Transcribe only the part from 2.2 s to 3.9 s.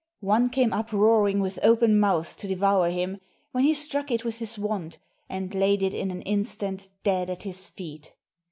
to devour him, when he